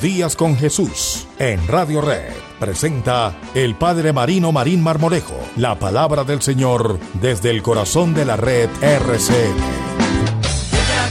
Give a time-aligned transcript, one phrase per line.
[0.00, 2.32] Días con Jesús en Radio Red.
[2.58, 8.36] Presenta el Padre Marino Marín Marmolejo, la palabra del Señor desde el corazón de la
[8.36, 9.56] red RCN.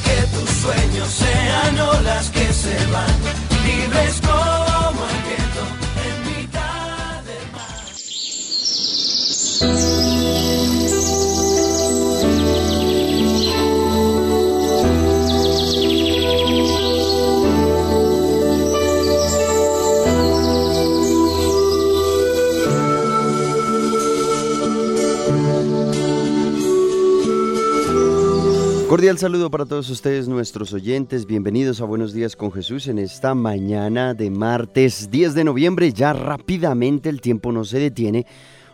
[0.03, 1.75] Que tus sueños sean
[2.31, 2.38] que
[28.89, 31.27] Cordial saludo para todos ustedes, nuestros oyentes.
[31.27, 35.93] Bienvenidos a Buenos Días con Jesús en esta mañana de martes 10 de noviembre.
[35.93, 38.25] Ya rápidamente el tiempo no se detiene.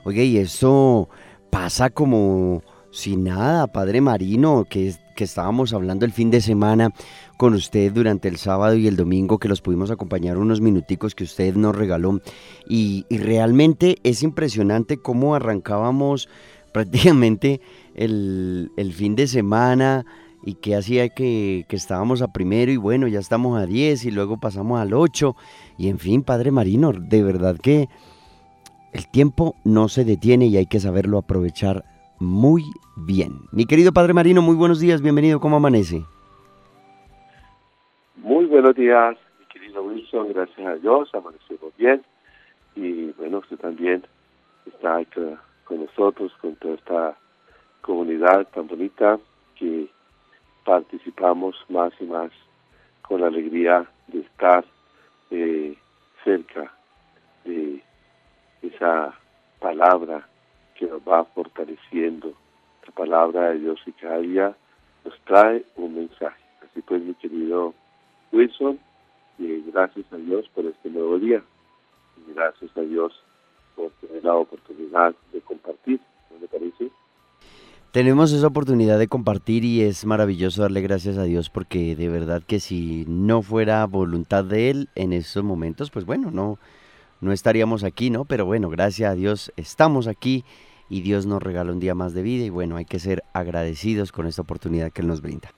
[0.06, 1.10] Oye, y esto
[1.50, 6.94] pasa como si nada, Padre Marino, que, que estábamos hablando el fin de semana
[7.36, 11.26] con usted durante el sábado y el domingo, que los pudimos acompañar unos minuticos que
[11.26, 12.22] usted nos regaló.
[12.70, 16.30] Y, y realmente es impresionante cómo arrancábamos
[16.76, 17.62] prácticamente
[17.96, 20.06] el, el fin de semana
[20.44, 24.12] y que hacía que, que estábamos a primero y bueno, ya estamos a 10 y
[24.12, 25.38] luego pasamos al 8
[25.78, 27.88] y en fin, Padre Marino, de verdad que
[28.92, 31.86] el tiempo no se detiene y hay que saberlo aprovechar
[32.20, 32.64] muy
[32.98, 33.40] bien.
[33.54, 36.04] Mi querido Padre Marino, muy buenos días, bienvenido, ¿cómo amanece?
[38.18, 42.04] Muy buenos días, mi querido Wilson, gracias a Dios, amanecemos bien
[42.76, 44.04] y bueno, usted también
[44.66, 45.00] está
[45.66, 47.18] con nosotros, con toda esta
[47.82, 49.20] comunidad tan bonita
[49.56, 49.88] que
[50.64, 52.32] participamos más y más
[53.02, 54.66] con la alegría de estar
[55.30, 55.78] eh,
[56.24, 56.72] cerca
[57.44, 57.84] de
[58.62, 59.14] esa
[59.60, 60.28] palabra
[60.76, 62.34] que nos va fortaleciendo,
[62.86, 64.56] la palabra de Dios y cada día
[65.04, 66.42] nos trae un mensaje.
[66.62, 67.74] Así pues, mi querido
[68.32, 68.80] Wilson,
[69.38, 71.42] y gracias a Dios por este nuevo día,
[72.18, 73.14] y gracias a Dios
[73.76, 75.14] por tener la oportunidad
[77.96, 82.44] Tenemos esa oportunidad de compartir y es maravilloso darle gracias a Dios porque de verdad
[82.46, 86.60] que si no fuera voluntad de Él en estos momentos, pues bueno, no,
[87.22, 88.26] no estaríamos aquí, ¿no?
[88.26, 90.44] Pero bueno, gracias a Dios estamos aquí
[90.90, 94.12] y Dios nos regala un día más de vida y bueno, hay que ser agradecidos
[94.12, 95.52] con esta oportunidad que Él nos brinda.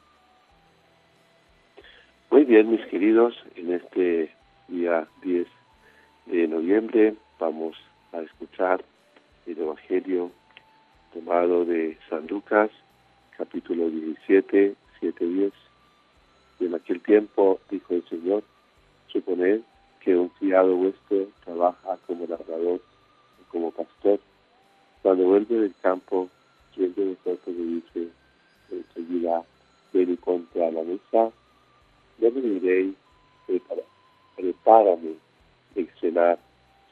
[2.30, 4.30] Muy bien, mis queridos, en este
[4.68, 5.48] día 10
[6.28, 7.76] de noviembre vamos
[8.14, 8.86] a escuchar
[9.48, 10.30] el Evangelio
[11.18, 12.70] tomado de San Lucas,
[13.36, 15.54] capítulo 17, 7, 10.
[16.60, 18.44] Y en aquel tiempo dijo el Señor,
[19.08, 19.62] suponed
[20.00, 24.20] que un criado vuestro trabaja como labrador o como pastor.
[25.02, 26.30] Cuando vuelve del campo,
[26.76, 28.10] ¿quién de vosotros le dice
[28.70, 29.44] enseguida,
[29.94, 31.32] ven y ponte a la mesa?
[32.20, 32.94] Yo me diréis,
[34.36, 35.16] prepárame
[35.76, 36.38] el cenar,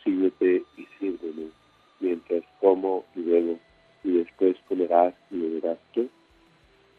[0.04, 1.50] síguete y sírveme,
[2.00, 3.60] mientras como y bebo,
[4.06, 6.08] y después comerás y beberás tú.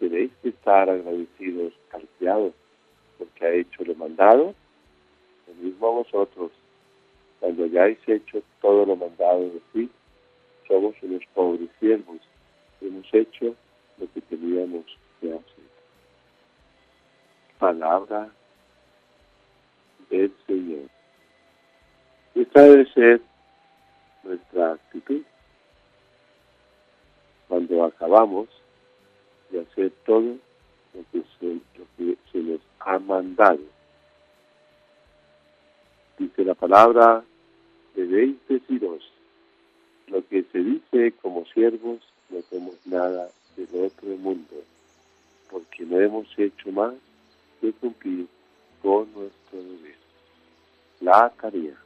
[0.00, 2.52] Tenéis que estar agradecidos al criado,
[3.16, 4.54] porque ha hecho lo mandado,
[5.46, 6.50] lo mismo a vosotros.
[7.38, 9.88] Cuando hayáis hecho todo lo mandado de sí,
[10.66, 12.18] somos unos pobres siervos,
[12.80, 13.54] hemos hecho
[13.98, 14.84] lo que teníamos
[15.20, 15.64] que hacer.
[17.58, 18.30] Palabra
[20.10, 20.90] del Señor.
[22.34, 23.20] Esta debe ser
[24.24, 25.22] nuestra actitud
[27.84, 28.48] acabamos
[29.50, 30.36] de hacer todo
[30.94, 31.46] lo que se,
[31.78, 33.60] lo que se nos ha mandado.
[36.18, 37.22] Dice la palabra,
[37.94, 39.10] debéis deciros,
[40.06, 42.00] lo que se dice como siervos,
[42.30, 44.54] no somos nada del otro mundo,
[45.50, 46.94] porque no hemos hecho más
[47.60, 48.26] que cumplir
[48.82, 49.96] con nuestro deber.
[51.00, 51.76] La tarea,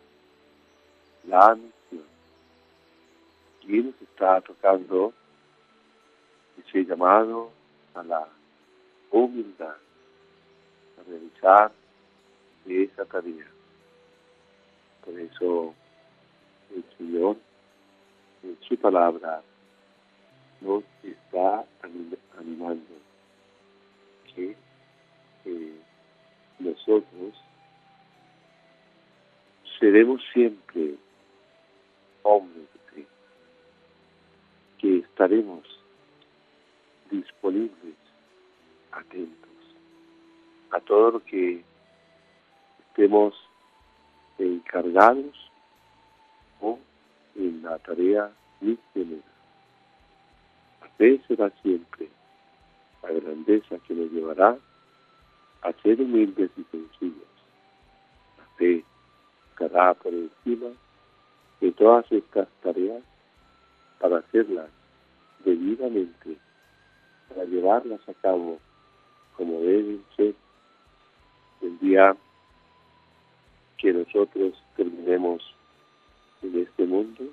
[1.27, 2.07] la misión.
[3.63, 5.13] Y nos está tocando
[6.71, 7.51] ese llamado
[7.95, 8.29] a la
[9.11, 9.75] humildad,
[10.99, 11.73] a realizar
[12.67, 13.47] esa tarea.
[15.05, 15.75] Por eso
[16.75, 17.37] el Señor
[18.43, 19.43] en su palabra
[20.61, 22.95] nos está anim- animando
[24.35, 24.57] que
[25.47, 25.81] eh,
[26.61, 27.35] nosotros
[29.79, 30.95] seremos siempre
[32.23, 33.07] hombres de fe,
[34.79, 35.65] que estaremos
[37.11, 37.97] disponibles,
[38.93, 39.51] atentos
[40.71, 41.65] a todo lo que
[42.89, 43.35] estemos
[44.39, 45.51] encargados
[46.61, 46.79] o
[47.37, 48.31] en la tarea
[48.61, 49.31] misionera.
[51.01, 52.11] Fe será siempre
[53.03, 54.59] la grandeza que nos llevará
[55.63, 57.33] a ser humildes y sencillos.
[58.37, 58.85] La fe
[59.49, 60.67] estará por encima
[61.63, 63.03] de todas estas tareas
[63.99, 64.69] para hacerlas
[65.43, 66.37] debidamente,
[67.31, 68.59] para llevarlas a cabo
[69.37, 70.35] como deben ser
[71.63, 72.15] el día
[73.79, 75.43] que nosotros terminemos
[76.43, 77.25] en este mundo,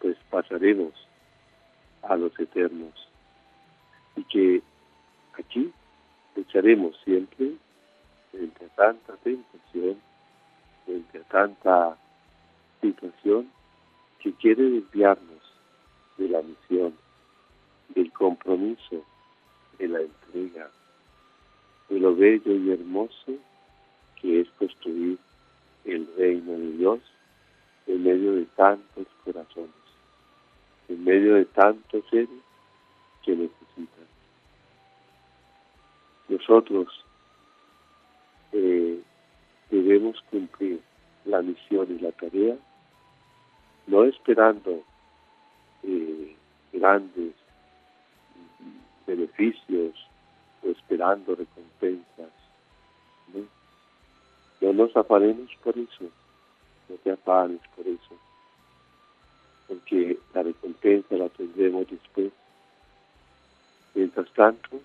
[0.00, 0.92] pues pasaremos
[2.02, 2.92] a los eternos.
[4.16, 4.62] Y que
[5.38, 5.72] aquí
[6.36, 7.52] lucharemos siempre
[8.30, 9.98] frente a tanta tentación,
[10.84, 11.96] frente a tanta
[12.80, 13.50] situación
[14.18, 15.42] que quiere desviarnos
[16.18, 16.94] de la misión,
[17.94, 19.04] del compromiso,
[19.78, 20.70] de la entrega,
[21.88, 23.32] de lo bello y hermoso
[24.20, 25.18] que es construir
[25.84, 27.00] el reino de Dios
[27.86, 29.70] en medio de tantos corazones,
[30.88, 32.28] en medio de tantos seres
[33.24, 34.06] que necesitan.
[36.28, 36.88] Nosotros
[38.52, 39.00] eh,
[39.70, 40.80] debemos cumplir
[41.24, 42.56] la misión y la tarea,
[43.86, 44.82] no esperando
[45.82, 46.36] eh,
[46.72, 47.34] grandes
[49.06, 49.94] beneficios
[50.62, 52.32] o esperando recompensas.
[53.32, 53.44] ¿no?
[54.60, 56.04] no nos afanemos por eso,
[56.88, 58.16] no te afanes por eso,
[59.68, 62.32] porque la recompensa la tendremos después.
[63.94, 64.80] Mientras tanto,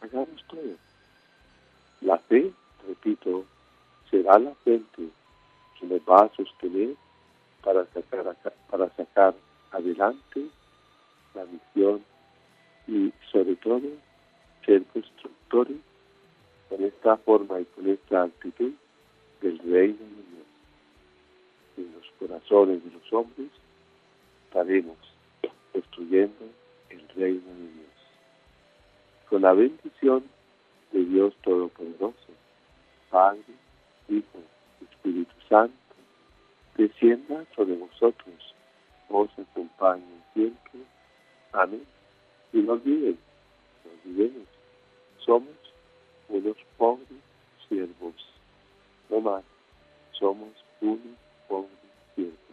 [0.00, 0.76] hagamos todo.
[2.00, 2.52] La fe,
[2.86, 3.44] repito,
[4.10, 5.08] será la fuente
[5.78, 6.94] que nos va a sostener
[7.62, 8.36] para sacar,
[8.70, 9.34] para sacar
[9.72, 10.46] adelante
[11.34, 12.02] la misión
[12.86, 13.82] y sobre todo
[14.64, 15.76] ser constructores
[16.68, 18.72] con esta forma y con esta actitud
[19.40, 20.46] del reino de Dios.
[21.76, 23.50] En los corazones de los hombres
[24.46, 24.96] estaremos
[25.72, 26.46] construyendo
[26.90, 27.86] el reino de Dios.
[29.28, 30.24] Con la bendición
[30.92, 32.32] de Dios Todopoderoso,
[33.10, 33.42] Padre,
[34.08, 34.38] Hijo,
[34.80, 35.74] Espíritu Santo,
[36.76, 38.54] descienda sobre vosotros,
[39.08, 40.04] os acompañe
[40.34, 40.80] siempre.
[41.52, 41.95] Amén.
[42.52, 43.18] Y no olviden,
[43.84, 44.48] no olvidemos,
[45.18, 45.56] somos
[46.28, 47.06] unos pobres
[47.68, 48.14] siervos,
[49.10, 49.44] no más,
[50.12, 50.50] somos
[50.80, 51.00] unos
[51.48, 51.70] pobres
[52.14, 52.46] siervos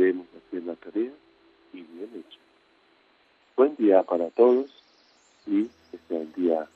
[0.00, 1.12] debemos hacer la tarea
[1.72, 2.38] y bien hecho.
[3.56, 4.70] Buen día para todos
[5.46, 6.68] y que sea un día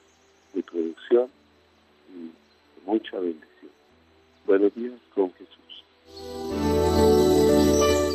[0.53, 1.29] de producción
[2.15, 3.73] y de mucha bendición.
[4.47, 5.64] Buenos días con Jesús.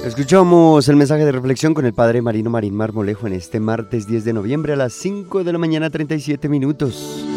[0.09, 4.25] Escuchamos el mensaje de reflexión con el Padre Marino Marín Marmolejo en este martes 10
[4.25, 7.28] de noviembre a las 5 de la mañana 37 minutos.